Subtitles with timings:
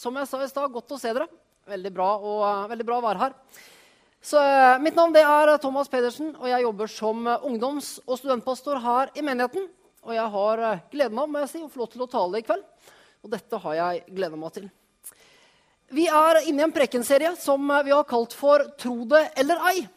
[0.00, 1.26] som jeg sa i stad, godt å se dere.
[1.68, 3.36] Veldig bra, og, veldig bra å være her.
[4.24, 9.12] Så, uh, mitt navn er Thomas Pedersen, og jeg jobber som ungdoms- og studentpastor her
[9.12, 9.68] i menigheten.
[10.08, 12.44] Og jeg har gleden av må jeg si, å få lov til å tale i
[12.46, 12.64] kveld.
[13.20, 14.70] Og dette har jeg gleda meg til.
[15.92, 19.88] Vi er inne i en prekenserie som vi har kalt for 'Tro det eller ei'.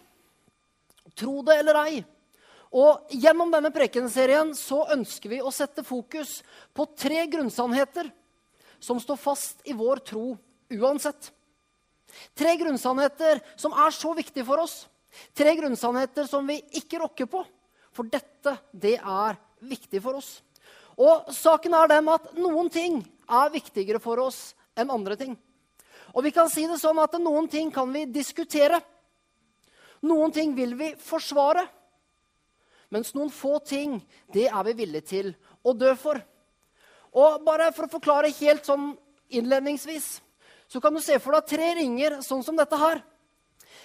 [1.15, 2.05] Tro det eller ei.
[2.73, 6.41] Og Gjennom denne prekenserien så ønsker vi å sette fokus
[6.73, 8.09] på tre grunnsannheter
[8.83, 10.33] som står fast i vår tro
[10.73, 11.31] uansett.
[12.35, 14.83] Tre grunnsannheter som er så viktige for oss.
[15.33, 17.43] Tre grunnsannheter som vi ikke rokker på.
[17.93, 20.41] For dette, det er viktig for oss.
[20.99, 22.99] Og saken er den at noen ting
[23.29, 25.37] er viktigere for oss enn andre ting.
[26.13, 28.81] Og vi kan si det sånn at noen ting kan vi diskutere.
[30.03, 31.63] Noen ting vil vi forsvare.
[32.93, 33.97] Mens noen få ting,
[34.33, 35.31] det er vi villige til
[35.65, 36.19] å dø for.
[37.13, 38.93] Og bare for å forklare helt sånn
[39.33, 40.19] innledningsvis,
[40.67, 43.03] så kan du se for deg tre ringer sånn som dette her.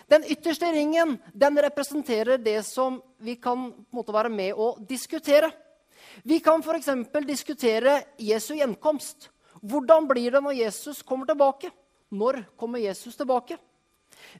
[0.08, 5.50] Den ytterste ringen den representerer det som vi kan måte, være med å diskutere.
[6.24, 6.88] Vi kan f.eks.
[7.28, 9.28] diskutere Jesu gjenkomst.
[9.60, 11.70] Hvordan blir det når Jesus kommer tilbake?
[12.08, 13.58] Når kommer Jesus tilbake?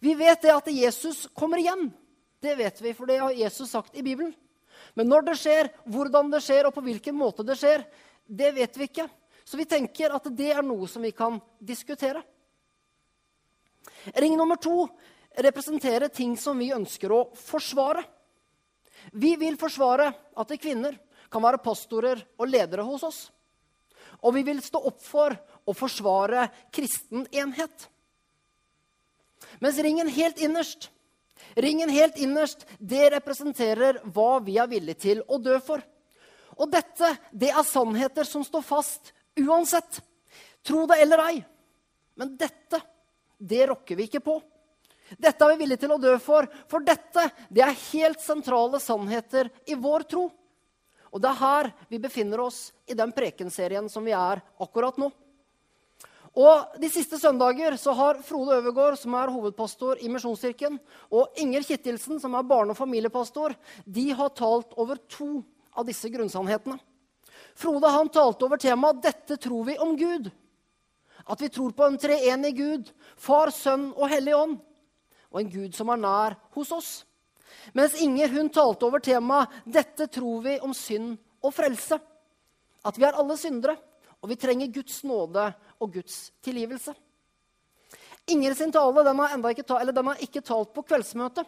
[0.01, 1.91] Vi vet det at Jesus kommer igjen.
[2.41, 4.33] Det vet vi, for det har Jesus sagt i Bibelen.
[4.95, 7.84] Men når det skjer, hvordan det skjer, og på hvilken måte det skjer,
[8.29, 9.09] det vet vi ikke.
[9.45, 12.21] Så vi tenker at det er noe som vi kan diskutere.
[14.15, 14.84] Ring nummer to
[15.39, 18.05] representerer ting som vi ønsker å forsvare.
[19.17, 20.99] Vi vil forsvare at kvinner
[21.33, 23.21] kan være pastorer og ledere hos oss.
[24.25, 25.34] Og vi vil stå opp for
[25.65, 27.89] å forsvare kristen enhet.
[29.62, 30.91] Mens ringen helt innerst,
[31.55, 35.84] ringen helt innerst, det representerer hva vi er villige til å dø for.
[36.59, 40.01] Og dette det er sannheter som står fast uansett.
[40.67, 41.37] Tro det eller ei.
[42.19, 42.81] Men dette,
[43.39, 44.41] det rokker vi ikke på.
[45.17, 49.49] Dette er vi villige til å dø for, for dette det er helt sentrale sannheter
[49.71, 50.27] i vår tro.
[51.09, 55.09] Og det er her vi befinner oss i den prekenserien som vi er akkurat nå.
[56.38, 60.77] Og De siste søndager så har Frode Øvergaard, som er hovedpastor i Misjonskirken,
[61.10, 63.56] og Inger Kittilsen, som er barne- og familiepastor,
[63.87, 65.41] de har talt over to
[65.78, 66.78] av disse grunnsannhetene.
[67.59, 70.31] Frode han talte over temaet 'Dette tror vi om Gud'.
[71.27, 74.59] At vi tror på en treenig Gud, Far, Sønn og Hellig Ånd.
[75.31, 76.91] Og en Gud som er nær hos oss.
[77.75, 82.00] Mens Inger hun talte over temaet 'Dette tror vi om synd og frelse'.
[82.84, 83.77] At vi er alle syndere,
[84.22, 86.95] og vi trenger Guds nåde og Guds tilgivelse.
[88.28, 91.47] Inger sin tale den har, ikke, den har ikke talt på kveldsmøtet.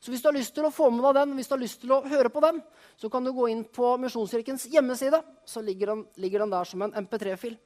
[0.00, 1.80] Så hvis du har lyst til å få med deg den, hvis du har lyst
[1.82, 2.62] til å høre på den,
[2.96, 5.22] så kan du gå inn på Misjonskirkens hjemmeside.
[5.44, 7.58] Så ligger den, ligger den der som en MP3-fil.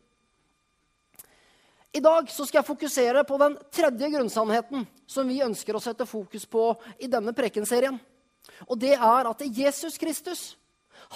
[1.96, 6.44] I dag skal jeg fokusere på den tredje grunnsannheten som vi ønsker å sette fokus
[6.44, 6.68] på
[7.00, 7.96] i denne prekenserien.
[8.68, 10.42] Og det er at Jesus Kristus,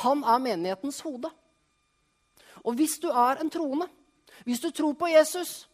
[0.00, 1.28] han er menighetens hode.
[2.65, 3.88] Og hvis du er en troende,
[4.44, 5.66] hvis du tror på Jesus,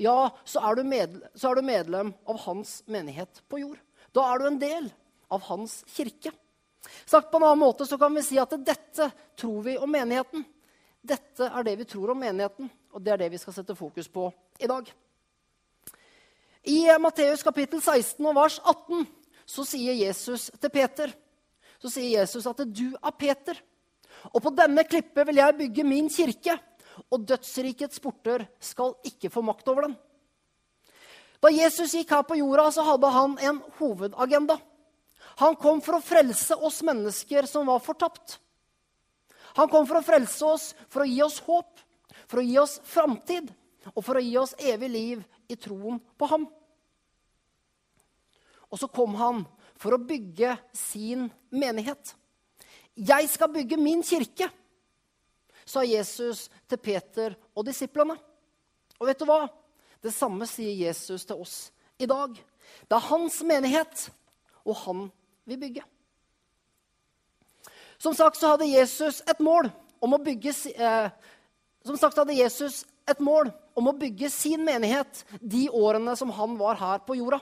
[0.00, 3.78] ja, så er, medlem, så er du medlem av hans menighet på jord.
[4.14, 4.88] Da er du en del
[5.34, 6.32] av hans kirke.
[7.08, 9.08] Sagt på en annen måte så kan vi si at dette
[9.40, 10.44] tror vi om menigheten.
[11.04, 14.08] Dette er det vi tror om menigheten, og det er det vi skal sette fokus
[14.08, 14.30] på
[14.62, 14.86] i dag.
[16.64, 19.04] I Matteus kapittel 16 og vers 18
[19.44, 21.12] så sier Jesus til Peter
[21.84, 23.58] så sier Jesus at du er Peter.
[24.32, 26.56] Og på denne klippet vil jeg bygge min kirke,
[27.12, 29.96] og dødsrikets porter skal ikke få makt over den.
[31.44, 34.56] Da Jesus gikk her på jorda, så hadde han en hovedagenda.
[35.42, 38.38] Han kom for å frelse oss mennesker som var fortapt.
[39.58, 41.82] Han kom for å frelse oss, for å gi oss håp,
[42.30, 43.50] for å gi oss framtid
[43.92, 46.46] og for å gi oss evig liv i troen på ham.
[48.72, 49.42] Og så kom han
[49.76, 52.14] for å bygge sin menighet.
[52.96, 54.48] Jeg skal bygge min kirke,
[55.66, 58.16] sa Jesus til Peter og disiplene.
[58.96, 59.42] Og vet du hva?
[60.04, 61.56] Det samme sier Jesus til oss
[61.96, 62.36] i dag.
[62.84, 64.08] Det er hans menighet,
[64.68, 65.06] og han
[65.48, 65.84] vil bygge.
[67.96, 69.70] Som sagt så hadde Jesus et mål
[70.04, 71.08] om å bygge, eh,
[71.86, 76.58] som sagt hadde Jesus et mål om å bygge sin menighet de årene som han
[76.60, 77.40] var her på jorda.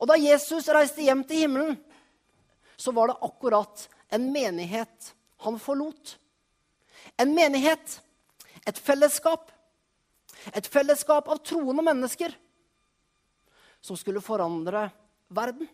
[0.00, 1.78] Og da Jesus reiste hjem til himmelen,
[2.74, 5.12] så var det akkurat en menighet
[5.46, 6.16] han forlot.
[7.22, 8.00] En menighet,
[8.66, 9.51] et fellesskap,
[10.50, 12.34] et fellesskap av troende mennesker
[13.82, 14.88] som skulle forandre
[15.28, 15.68] verden.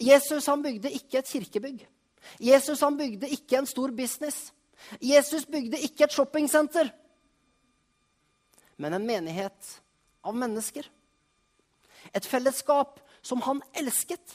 [0.00, 1.84] Jesus han bygde ikke et kirkebygg.
[2.40, 4.50] Jesus han bygde ikke en stor business.
[5.00, 6.92] Jesus bygde ikke et shoppingsenter.
[8.76, 9.82] men en menighet
[10.22, 10.88] av mennesker.
[12.12, 14.34] Et fellesskap som han elsket.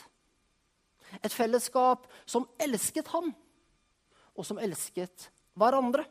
[1.20, 3.34] Et fellesskap som elsket han,
[4.38, 5.28] og som elsket
[5.60, 6.06] hverandre.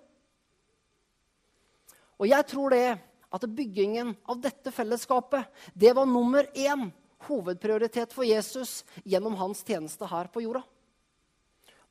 [2.19, 2.99] Og jeg tror det
[3.29, 6.89] at byggingen av dette fellesskapet det var nummer én
[7.29, 10.63] hovedprioritet for Jesus gjennom hans tjeneste her på jorda.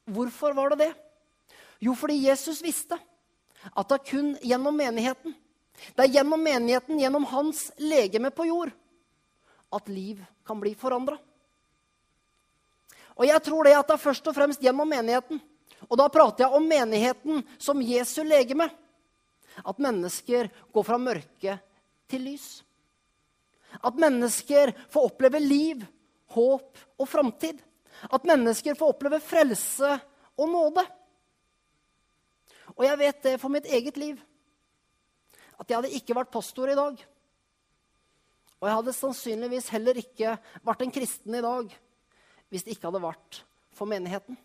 [0.08, 0.94] Hvorfor var det det?
[1.84, 2.98] Jo, fordi Jesus visste
[3.68, 5.36] at det er kun gjennom menigheten,
[5.94, 8.72] det er gjennom menigheten, gjennom hans legeme på jord,
[9.74, 11.18] at liv kan bli forandra.
[13.18, 15.42] Og jeg tror det at det er først og fremst gjennom menigheten.
[15.90, 18.70] Og da prater jeg om menigheten som Jesu legeme.
[19.66, 21.58] At mennesker går fra mørke
[22.10, 22.48] til lys.
[23.84, 25.84] At mennesker får oppleve liv,
[26.34, 27.60] håp og framtid.
[28.12, 29.98] At mennesker får oppleve frelse
[30.38, 30.86] og nåde.
[32.78, 34.18] Og jeg vet det for mitt eget liv.
[35.58, 37.00] At jeg hadde ikke vært pastor i dag.
[38.58, 41.74] Og jeg hadde sannsynligvis heller ikke vært en kristen i dag
[42.48, 43.42] hvis det ikke hadde vært
[43.76, 44.38] for menigheten.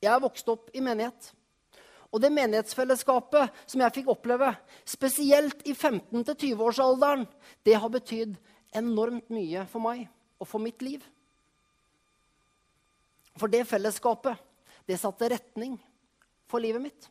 [0.00, 1.30] Jeg er vokst opp i menighet.
[2.10, 4.50] Og det menighetsfellesskapet som jeg fikk oppleve,
[4.88, 7.26] spesielt i 15-20-årsalderen,
[7.62, 8.34] det har betydd
[8.74, 10.08] enormt mye for meg
[10.40, 11.04] og for mitt liv.
[13.38, 14.34] For det fellesskapet,
[14.88, 15.76] det satte retning
[16.50, 17.06] for livet mitt.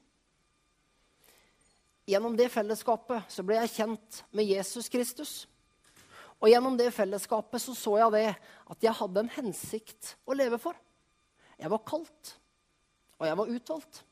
[2.10, 5.34] Gjennom det fellesskapet så ble jeg kjent med Jesus Kristus.
[6.40, 8.28] Og gjennom det fellesskapet så, så jeg det
[8.74, 10.76] at jeg hadde en hensikt å leve for.
[11.60, 12.36] Jeg var kalt,
[13.20, 14.04] og jeg var utvalgt.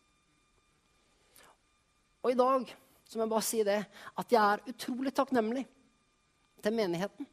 [2.24, 2.76] Og i dag
[3.08, 3.80] så må jeg bare si det,
[4.20, 5.64] at jeg er utrolig takknemlig
[6.64, 7.28] til menigheten.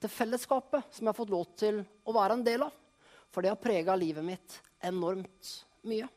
[0.00, 2.76] Til fellesskapet som jeg har fått lov til å være en del av.
[3.30, 5.50] For det har prega livet mitt enormt
[5.86, 6.08] mye.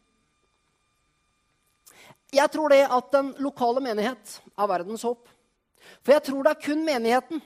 [2.33, 5.27] Jeg tror det at den lokale menighet er verdens håp.
[6.01, 7.41] For jeg tror det er kun menigheten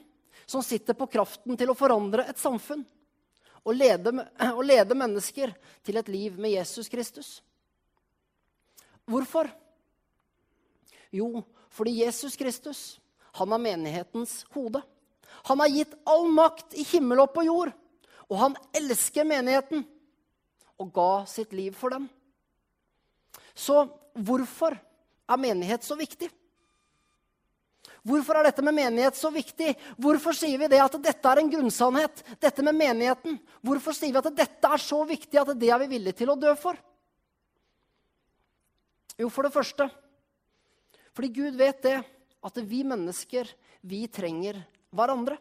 [0.48, 2.86] som sitter på kraften til å forandre et samfunn
[3.68, 4.14] og lede,
[4.58, 5.52] og lede mennesker
[5.84, 7.32] til et liv med Jesus Kristus.
[9.08, 9.50] Hvorfor?
[11.14, 12.82] Jo, fordi Jesus Kristus
[13.38, 14.82] han er menighetens hode.
[15.46, 17.74] Han har gitt all makt i himmel og på jord.
[18.28, 19.86] Og han elsker menigheten
[20.78, 22.08] og ga sitt liv for den.
[23.58, 23.86] Så
[24.18, 26.30] hvorfor er menighet så viktig?
[28.08, 29.74] Hvorfor er dette med menighet så viktig?
[30.00, 32.22] Hvorfor sier vi det at dette er en grunnsannhet?
[32.40, 33.40] Dette med menigheten.
[33.66, 36.38] Hvorfor sier vi at dette er så viktig at det er vi villige til å
[36.40, 36.78] dø for?
[39.18, 39.90] Jo, for det første
[41.18, 41.98] fordi Gud vet det
[42.46, 43.50] at vi mennesker,
[43.82, 44.60] vi trenger
[44.94, 45.40] hverandre.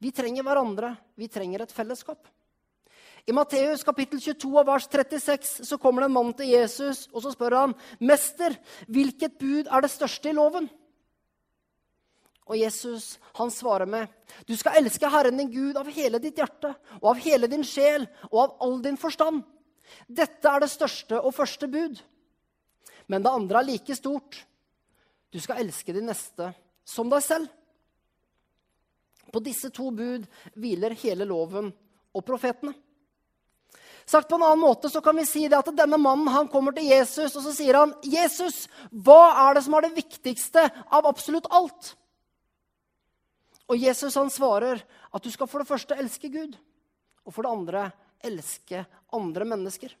[0.00, 0.94] Vi trenger hverandre.
[1.20, 2.24] Vi trenger et fellesskap.
[3.28, 7.22] I Matteus kapittel 22 og vers 36 så kommer det en mann til Jesus og
[7.22, 8.56] så spør han, 'Mester,
[8.88, 10.70] hvilket bud er det største i loven?'
[12.50, 14.08] Og Jesus han svarer med,
[14.48, 18.08] 'Du skal elske Herren din Gud av hele ditt hjerte' 'og av hele din sjel
[18.32, 19.44] og av all din forstand.'
[20.08, 22.02] 'Dette er det største og første bud.'
[23.12, 24.38] Men det andre er like stort.
[25.32, 26.48] Du skal elske din neste
[26.84, 27.50] som deg selv.
[29.32, 30.24] På disse to bud
[30.56, 31.68] hviler hele loven
[32.12, 32.72] og profetene.
[34.08, 36.74] Sagt på en annen måte så kan vi si det at denne mannen han kommer
[36.74, 41.06] til Jesus og så sier han, 'Jesus, hva er det som er det viktigste av
[41.06, 41.94] absolutt alt?'
[43.68, 44.82] Og Jesus han svarer
[45.12, 46.56] at du skal for det første elske Gud,
[47.24, 47.84] og for det andre
[48.24, 49.94] elske andre mennesker.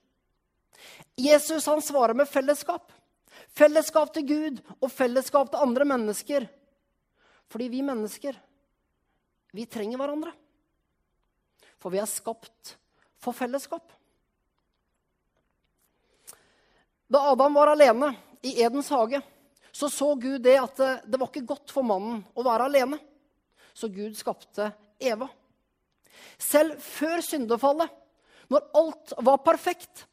[1.16, 2.90] Jesus han svarer med fellesskap.
[3.52, 6.46] Fellesskap til Gud og fellesskap til andre mennesker.
[7.52, 8.38] Fordi vi mennesker,
[9.52, 10.32] vi trenger hverandre.
[11.82, 12.76] For vi er skapt
[13.20, 13.84] for fellesskap.
[17.12, 19.20] Da Adam var alene i Edens hage,
[19.72, 22.98] så så Gud det at det var ikke godt for mannen å være alene
[23.74, 25.28] så Gud skapte Eva.
[26.38, 27.90] Selv før syndefallet,
[28.52, 30.04] når alt var perfekt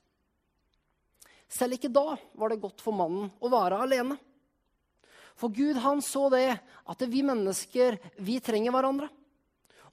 [1.49, 4.19] Selv ikke da var det godt for mannen å være alene.
[5.39, 9.09] For Gud han så det at vi mennesker vi trenger hverandre.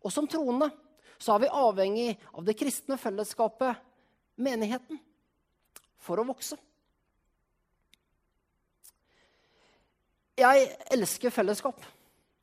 [0.02, 0.68] Og som troende
[1.16, 3.78] så er vi avhengig av det kristne fellesskapet,
[4.36, 4.98] menigheten,
[5.96, 6.58] for å vokse.
[10.36, 11.80] Jeg elsker fellesskap.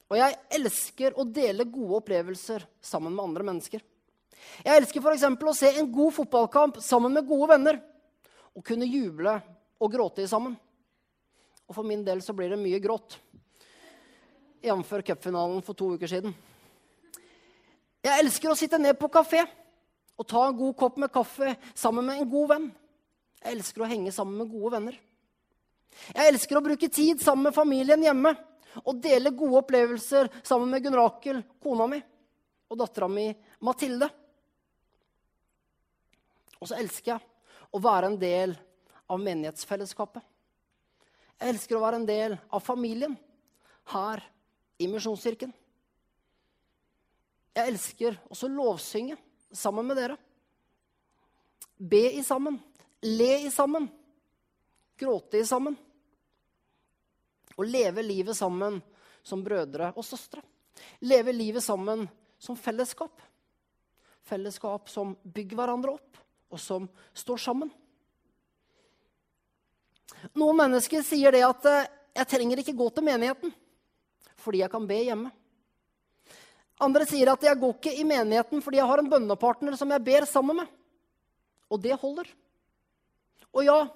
[0.09, 3.83] Og jeg elsker å dele gode opplevelser sammen med andre mennesker.
[4.65, 5.25] Jeg elsker f.eks.
[5.29, 7.79] å se en god fotballkamp sammen med gode venner.
[8.53, 9.33] Og kunne juble
[9.81, 10.55] og gråte sammen.
[11.67, 13.17] Og for min del så blir det mye gråt.
[14.63, 14.91] Jf.
[15.03, 16.35] cupfinalen for to uker siden.
[18.03, 19.43] Jeg elsker å sitte ned på kafé
[20.19, 22.69] og ta en god kopp med kaffe sammen med en god venn.
[23.43, 24.97] Jeg elsker å henge sammen med gode venner.
[26.13, 28.33] Jeg elsker å bruke tid sammen med familien hjemme
[28.83, 31.99] og dele gode opplevelser sammen med Gunn Rakel, kona mi,
[32.71, 33.27] og dattera mi
[33.63, 34.09] Mathilde.
[36.59, 37.32] Og så elsker jeg
[37.73, 38.53] å være en del
[39.09, 40.21] av menighetsfellesskapet.
[41.39, 43.17] Jeg elsker å være en del av familien
[43.91, 44.21] her
[44.79, 45.51] i Misjonskirken.
[47.53, 49.17] Jeg elsker også lovsynge
[49.53, 50.17] sammen med dere.
[51.77, 52.59] Be i sammen,
[53.03, 53.89] le i sammen,
[54.97, 55.75] gråte i sammen.
[57.53, 58.79] Og leve livet sammen
[59.25, 60.41] som brødre og søstre.
[61.05, 62.07] Leve livet sammen
[62.41, 63.21] som fellesskap.
[64.23, 66.17] Fellesskap som bygger hverandre opp,
[66.53, 66.85] og som
[67.17, 67.71] står sammen.
[70.37, 73.53] Noen mennesker sier det at eh, 'jeg trenger ikke gå til menigheten'
[74.37, 75.31] fordi jeg kan be hjemme.
[76.79, 80.03] Andre sier at 'jeg går ikke i menigheten fordi jeg har en bønnepartner som jeg
[80.03, 80.71] ber sammen med'.
[81.71, 82.27] Og det holder.
[83.53, 83.87] Og ja,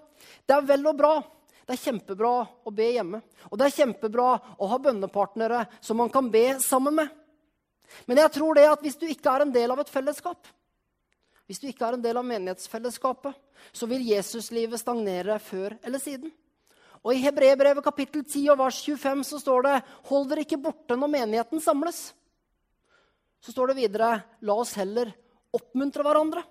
[0.48, 1.24] det er vel og bra.
[1.68, 3.22] Det er kjempebra å be hjemme.
[3.52, 7.10] Og det er kjempebra å ha bønnepartnere som man kan be sammen med.
[8.06, 10.48] Men jeg tror det at hvis du ikke er en del av et fellesskap,
[11.48, 13.36] hvis du ikke er en del av menighetsfellesskapet,
[13.72, 16.34] så vil Jesuslivet stagnere før eller siden.
[17.06, 19.75] Og I Hebrebrevet kapittel 10 og vers 25 så står det
[20.10, 22.10] Hold dere ikke borte når menigheten samles.
[23.39, 24.12] Så står det videre
[24.44, 25.13] La oss heller
[25.56, 26.44] oppmuntre hverandre.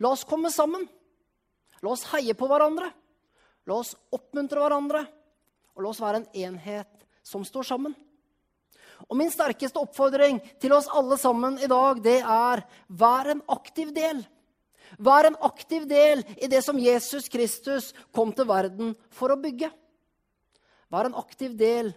[0.00, 0.86] La oss komme sammen.
[1.84, 2.88] La oss heie på hverandre.
[3.68, 5.04] La oss oppmuntre hverandre.
[5.74, 7.96] Og la oss være en enhet som står sammen.
[9.08, 13.92] Og min sterkeste oppfordring til oss alle sammen i dag, det er vær en aktiv
[13.94, 14.22] del.
[14.98, 19.70] Vær en aktiv del i det som Jesus Kristus kom til verden for å bygge.
[20.92, 21.90] Vær en aktiv del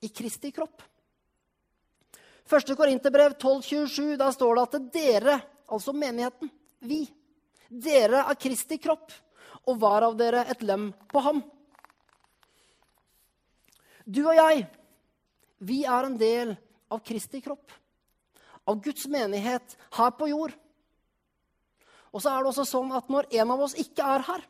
[0.00, 0.82] i Kristi kropp.
[2.48, 2.72] 1.
[2.76, 5.34] Korinterbrev 12,27, der står det at dere,
[5.68, 6.48] altså menigheten,
[6.80, 7.02] vi,
[7.68, 9.12] dere er Kristi kropp,
[9.68, 11.42] og hver av dere et lem på ham.
[14.08, 14.64] Du og jeg,
[15.58, 16.54] vi er en del
[16.92, 17.72] av Kristi kropp,
[18.68, 20.54] av Guds menighet her på jord.
[22.12, 24.44] Og så er det også sånn at når en av oss ikke er her,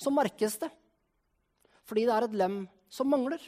[0.00, 0.70] så merkes det.
[1.84, 2.56] Fordi det er et lem
[2.90, 3.42] som mangler.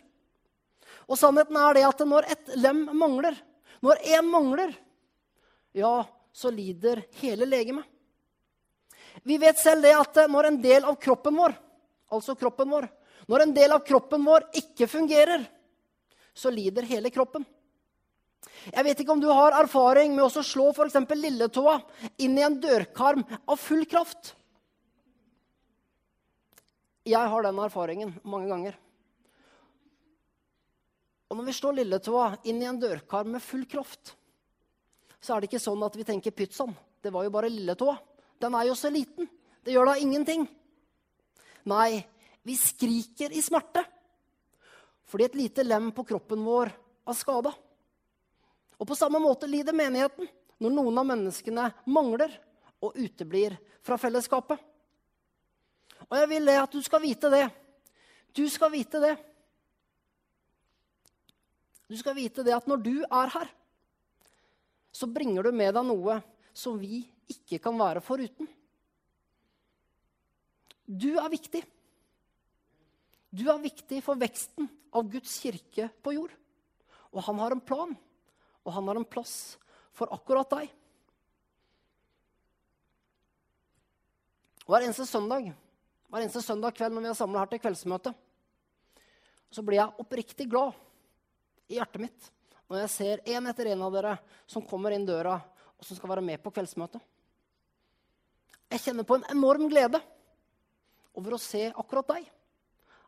[1.07, 3.35] Og sannheten er det at når et lem mangler,
[3.83, 4.73] når én mangler,
[5.77, 7.85] ja, så lider hele legemet.
[9.25, 11.55] Vi vet selv det at når en del av kroppen vår,
[12.13, 12.87] altså kroppen vår,
[13.27, 15.47] når en del av kroppen vår ikke fungerer,
[16.37, 17.47] så lider hele kroppen.
[18.67, 20.99] Jeg vet ikke om du har erfaring med å slå f.eks.
[21.17, 21.79] lilletåa
[22.23, 24.35] inn i en dørkarm av full kraft.
[27.07, 28.77] Jeg har den erfaringen mange ganger.
[31.31, 34.15] Og når vi slår lilletåa inn i en dørkarm med full kraft,
[35.23, 36.75] så er det ikke sånn at vi tenker pyttsann.
[37.03, 37.97] Det var jo bare lilletåa.
[38.43, 39.31] Den er jo så liten.
[39.65, 40.45] Det gjør da ingenting.
[41.67, 42.03] Nei,
[42.47, 43.83] vi skriker i smerte
[45.07, 46.73] fordi et lite lem på kroppen vår
[47.07, 47.53] er skada.
[48.77, 50.29] Og på samme måte lider menigheten
[50.63, 52.33] når noen av menneskene mangler
[52.83, 54.59] og uteblir fra fellesskapet.
[56.07, 57.47] Og jeg vil at du skal vite det.
[58.37, 59.15] Du skal vite det.
[61.87, 63.49] Du skal vite det at når du er her,
[64.93, 66.19] så bringer du med deg noe
[66.57, 68.49] som vi ikke kan være foruten.
[70.87, 71.63] Du er viktig.
[73.37, 76.33] Du er viktig for veksten av Guds kirke på jord.
[77.13, 77.93] Og han har en plan,
[78.65, 79.57] og han har en plass
[79.97, 80.73] for akkurat deg.
[84.67, 85.53] Hver eneste søndag
[86.07, 88.13] hver eneste søndag kveld når vi er samla her til kveldsmøte,
[89.51, 90.77] så blir jeg oppriktig glad
[91.71, 92.29] i hjertet mitt
[92.67, 94.15] når jeg ser en etter en av dere
[94.51, 95.37] som kommer inn døra
[95.77, 97.03] og som skal være med på kveldsmøtet.
[98.73, 100.01] Jeg kjenner på en enorm glede
[101.19, 102.31] over å se akkurat deg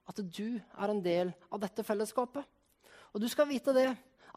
[0.09, 2.45] at du er en del av dette fellesskapet.
[3.13, 3.89] Og du skal vite det,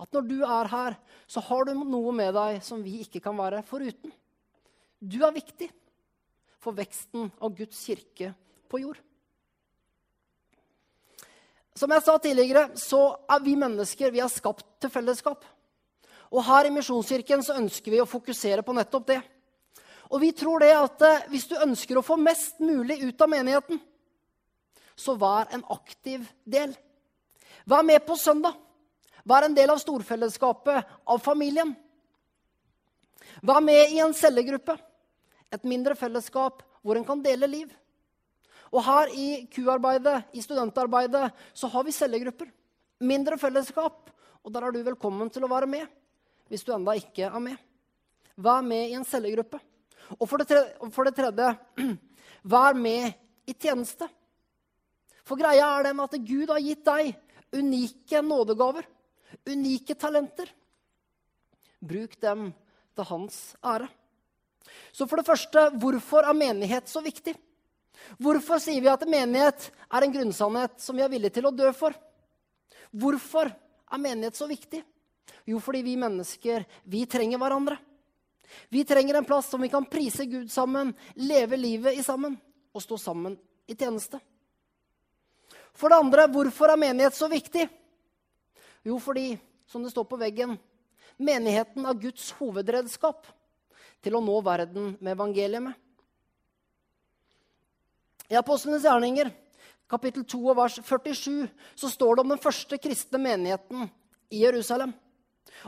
[0.01, 0.97] at når du er her,
[1.29, 4.11] så har du noe med deg som vi ikke kan være foruten.
[4.99, 5.69] Du er viktig
[6.61, 8.33] for veksten av Guds kirke
[8.69, 8.99] på jord.
[11.77, 13.01] Som jeg sa tidligere, så
[13.31, 15.45] er vi mennesker vi er skapt til fellesskap.
[16.31, 19.21] Og her i Misjonskirken så ønsker vi å fokusere på nettopp det.
[20.11, 23.31] Og vi tror det at eh, hvis du ønsker å få mest mulig ut av
[23.31, 23.79] menigheten,
[25.01, 26.75] så vær en aktiv del.
[27.65, 28.57] Vær med på søndag.
[29.25, 31.73] Vær en del av storfellesskapet, av familien.
[33.45, 34.75] Vær med i en cellegruppe,
[35.51, 37.69] et mindre fellesskap hvor en kan dele liv.
[38.71, 42.47] Og her i Q-arbeidet, i studentarbeidet, så har vi cellegrupper.
[43.03, 44.09] Mindre fellesskap.
[44.41, 45.89] Og der er du velkommen til å være med
[46.51, 47.59] hvis du enda ikke er med.
[48.35, 49.59] Vær med i en cellegruppe.
[50.17, 51.51] Og for det, tredje, for det tredje
[52.53, 53.13] vær med
[53.47, 54.09] i tjeneste.
[55.27, 57.13] For greia er den at Gud har gitt deg
[57.55, 58.87] unike nådegaver,
[59.47, 60.49] unike talenter.
[61.81, 62.51] Bruk dem
[62.95, 63.89] til hans ære.
[64.91, 67.33] Så for det første, hvorfor er menighet så viktig?
[68.21, 71.69] Hvorfor sier vi at menighet er en grunnsannhet som vi er villige til å dø
[71.75, 71.95] for?
[72.91, 74.81] Hvorfor er menighet så viktig?
[75.47, 77.77] Jo, fordi vi mennesker, vi trenger hverandre.
[78.69, 82.35] Vi trenger en plass som vi kan prise Gud sammen, leve livet i sammen
[82.71, 83.37] og stå sammen
[83.67, 84.19] i tjeneste.
[85.77, 87.67] For det andre, hvorfor er menighet så viktig?
[88.85, 89.35] Jo, fordi,
[89.69, 90.57] som det står på veggen,
[91.21, 93.29] menigheten er Guds hovedredskap
[94.01, 95.77] til å nå verden med evangeliet med.
[98.31, 99.29] I Apostlenes gjerninger,
[99.91, 103.89] kapittel 2 og vers 47, så står det om den første kristne menigheten
[104.31, 104.93] i Jerusalem.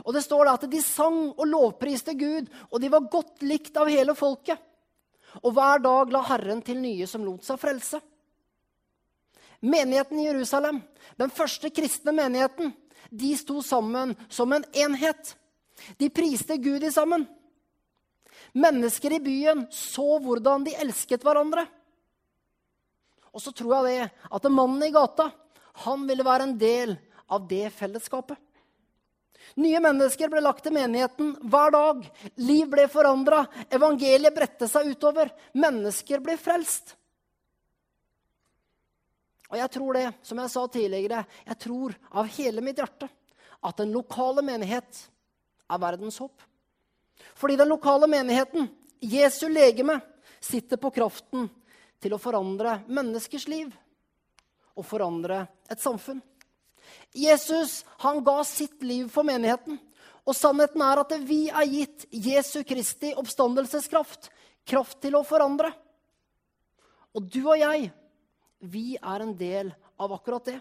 [0.02, 3.76] Og det står da at de sang og lovpriste Gud, og de var godt likt
[3.78, 4.58] av hele folket.
[5.42, 8.00] Og hver dag la Herren til nye som lot seg frelse.
[9.64, 10.82] Menigheten i Jerusalem,
[11.16, 12.74] den første kristne menigheten,
[13.08, 15.34] de sto sammen som en enhet.
[15.96, 17.24] De priste Gud i sammen.
[18.52, 21.64] Mennesker i byen så hvordan de elsket hverandre.
[23.34, 25.30] Og så tror jeg det at mannen i gata
[25.84, 26.94] han ville være en del
[27.32, 28.38] av det fellesskapet.
[29.60, 32.04] Nye mennesker ble lagt til menigheten hver dag.
[32.42, 33.44] Liv ble forandra.
[33.74, 35.30] Evangeliet bredte seg utover.
[35.54, 36.94] Mennesker ble frelst.
[39.54, 43.06] Og jeg tror det, som jeg sa tidligere, jeg tror av hele mitt hjerte
[43.62, 44.98] at den lokale menighet
[45.70, 46.42] er verdens håp.
[47.38, 48.66] Fordi den lokale menigheten,
[48.98, 50.00] Jesu legeme,
[50.42, 51.46] sitter på kraften
[52.02, 53.70] til å forandre menneskers liv
[54.74, 56.18] og forandre et samfunn.
[57.14, 59.78] Jesus han ga sitt liv for menigheten.
[60.26, 64.32] Og sannheten er at vi er gitt Jesu Kristi oppstandelseskraft.
[64.66, 65.70] Kraft til å forandre.
[67.14, 67.92] Og du og jeg
[68.64, 70.58] vi er en del av akkurat det.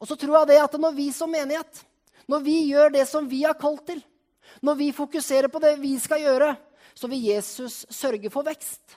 [0.00, 1.82] Og så tror jeg det at når vi som menighet,
[2.30, 4.00] når vi gjør det som vi er kalt til,
[4.64, 6.54] når vi fokuserer på det vi skal gjøre,
[6.94, 8.96] så vil Jesus sørge for vekst.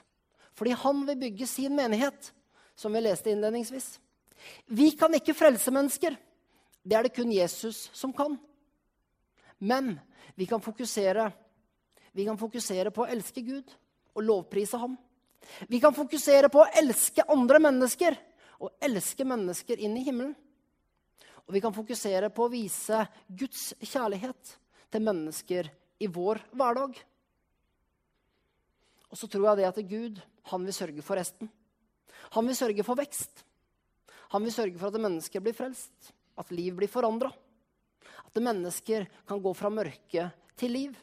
[0.54, 2.32] Fordi han vil bygge sin menighet,
[2.74, 3.98] som vi leste innledningsvis.
[4.66, 6.16] Vi kan ikke frelse mennesker.
[6.84, 8.36] Det er det kun Jesus som kan.
[9.58, 9.94] Men
[10.34, 11.30] vi kan fokusere,
[12.12, 13.70] vi kan fokusere på å elske Gud
[14.14, 14.96] og lovprise ham.
[15.68, 18.16] Vi kan fokusere på å elske andre mennesker
[18.62, 20.34] og elske mennesker inn i himmelen.
[21.44, 24.54] Og vi kan fokusere på å vise Guds kjærlighet
[24.92, 25.68] til mennesker
[26.00, 26.96] i vår hverdag.
[29.10, 31.50] Og så tror jeg det at Gud han vil sørge for resten.
[32.34, 33.44] Han vil sørge for vekst.
[34.34, 37.30] Han vil sørge for at mennesker blir frelst, at liv blir forandra.
[38.24, 40.96] At mennesker kan gå fra mørke til liv.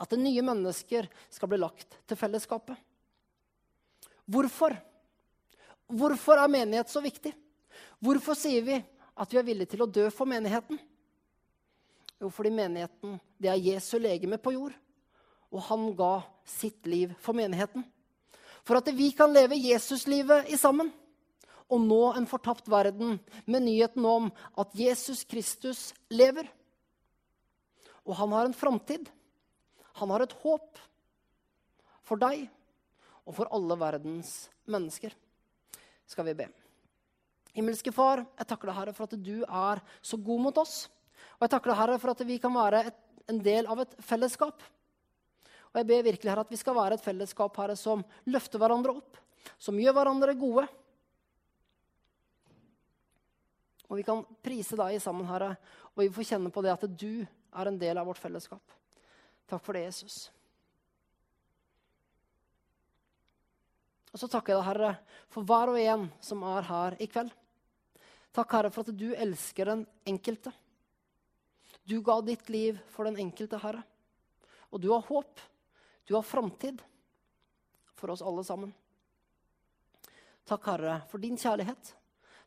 [0.00, 2.78] At nye mennesker skal bli lagt til fellesskapet.
[4.28, 4.76] Hvorfor?
[5.88, 7.32] Hvorfor er menighet så viktig?
[7.98, 8.76] Hvorfor sier vi
[9.18, 10.78] at vi er villige til å dø for menigheten?
[12.18, 14.74] Jo, fordi menigheten det er Jesu legeme på jord.
[15.48, 17.86] Og han ga sitt liv for menigheten.
[18.68, 20.90] For at vi kan leve Jesuslivet i sammen
[21.68, 23.16] og nå en fortapt verden
[23.48, 24.28] med nyheten om
[24.60, 26.48] at Jesus Kristus lever.
[28.04, 29.08] Og han har en framtid.
[30.00, 30.80] Han har et håp
[32.08, 32.46] for deg
[33.28, 35.12] og for alle verdens mennesker.
[36.08, 36.48] Skal vi be.
[37.52, 40.86] Himmelske Far, jeg takker deg, Herre, for at du er så god mot oss.
[41.36, 43.96] Og jeg takker deg, Herre, for at vi kan være et, en del av et
[44.04, 44.64] fellesskap.
[45.68, 48.96] Og jeg ber virkelig, Herre, at vi skal være et fellesskap, Herre, som løfter hverandre
[49.02, 49.20] opp,
[49.60, 50.64] som gjør hverandre gode.
[53.88, 55.54] Og vi kan prise deg sammen, Herre,
[55.92, 58.76] og vi får kjenne på det at du er en del av vårt fellesskap.
[59.48, 60.28] Takk for det, Jesus.
[64.12, 64.94] Og så takker jeg deg, Herre,
[65.32, 67.32] for hver og en som er her i kveld.
[68.34, 70.52] Takk, Herre, for at du elsker den enkelte.
[71.88, 73.82] Du ga ditt liv for den enkelte, Herre.
[74.72, 75.40] Og du har håp.
[76.08, 76.80] Du har framtid
[77.96, 78.74] for oss alle sammen.
[80.48, 81.94] Takk, Herre, for din kjærlighet.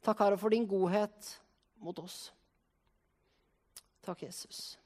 [0.02, 1.34] Takk, Herre, for din godhet
[1.82, 2.32] mot oss.
[4.02, 4.80] Takk, Jesus.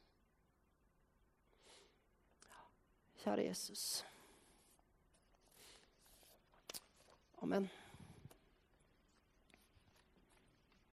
[3.23, 4.03] Kjære Jesus.
[7.45, 7.69] Amen.